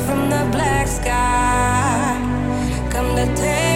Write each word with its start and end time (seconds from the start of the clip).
from 0.00 0.30
the 0.30 0.48
black 0.50 0.86
sky. 0.88 2.18
Come 2.90 3.16
to 3.16 3.26
take 3.34 3.73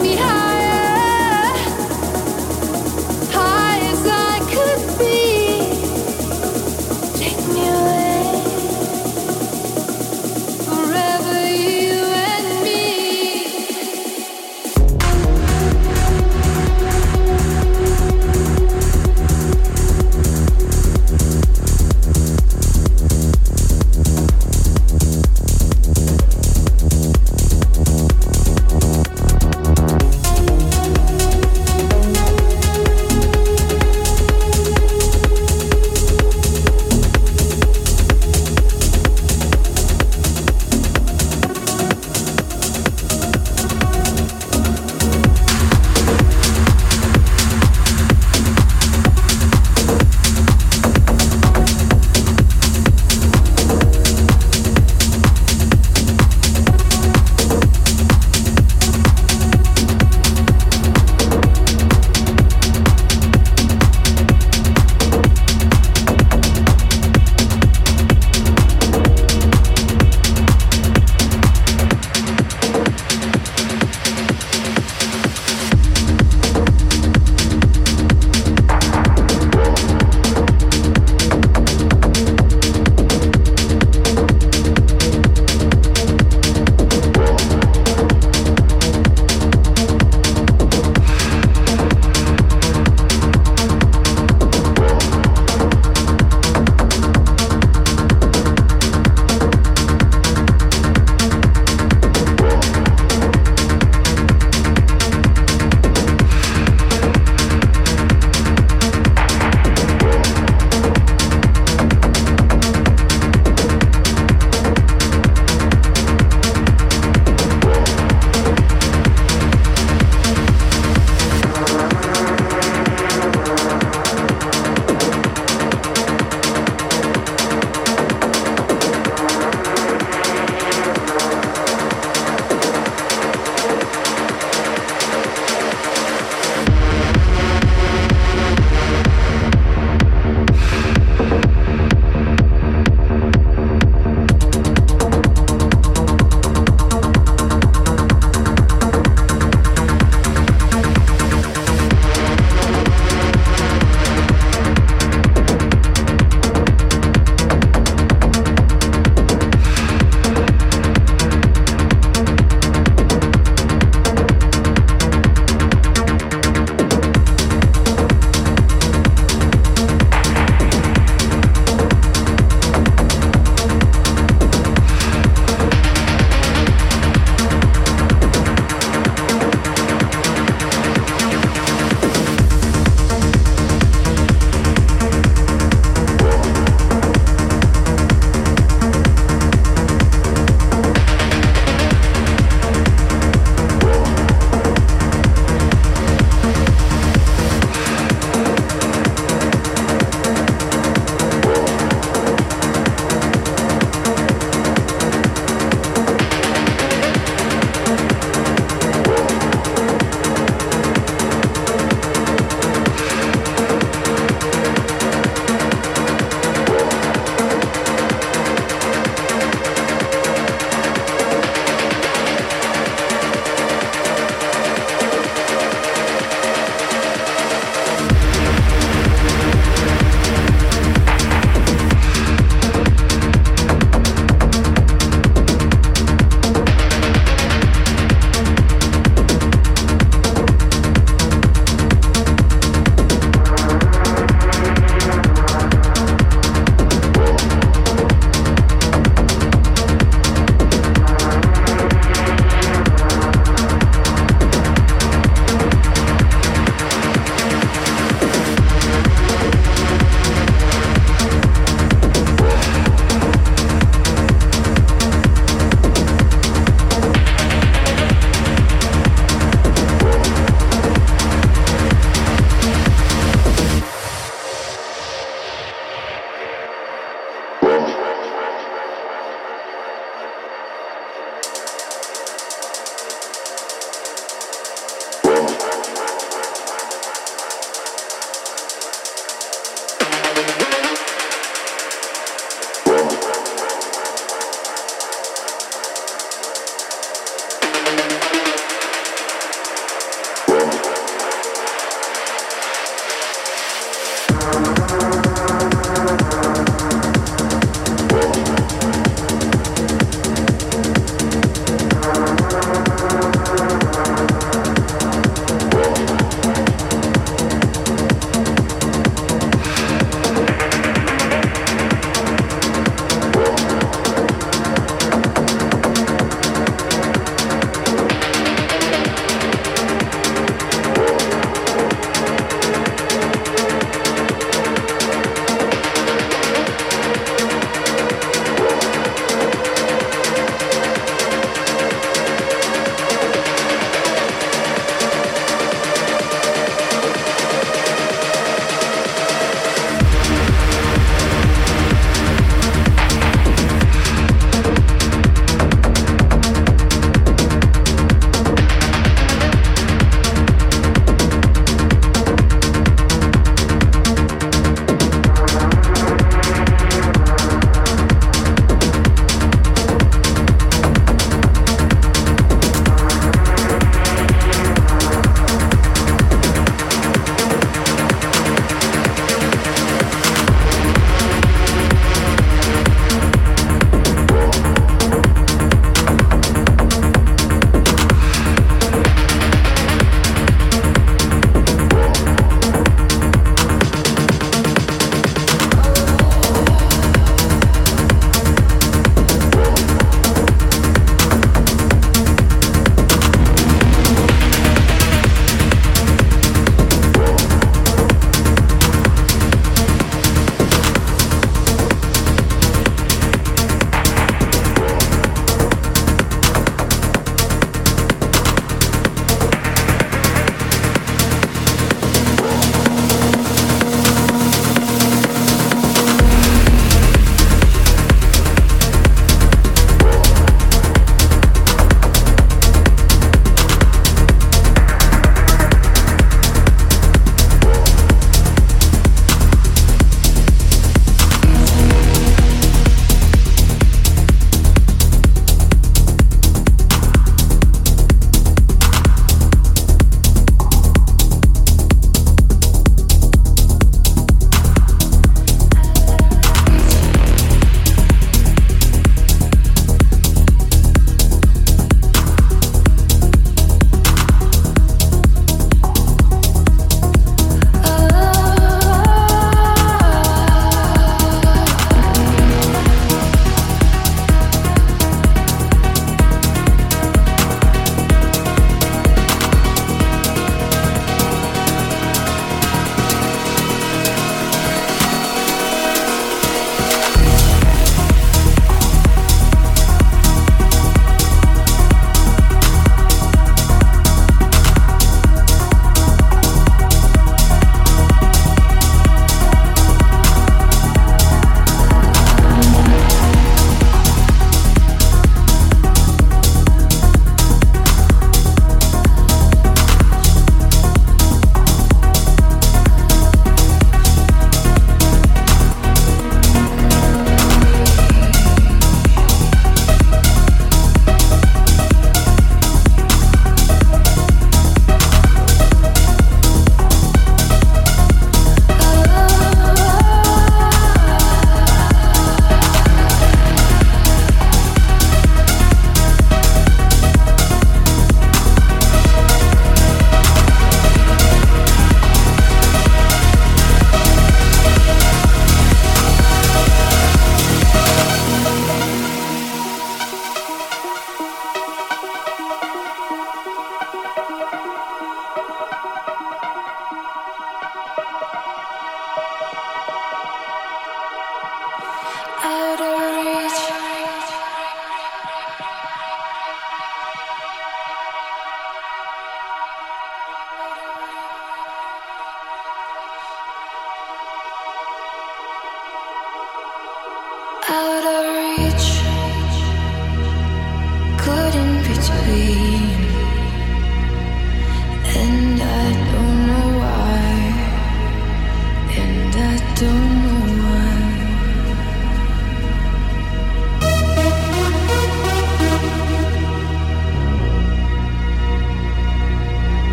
me 0.00 0.16
have. 0.16 0.49